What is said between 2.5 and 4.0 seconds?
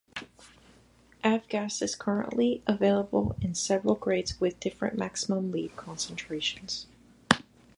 available in several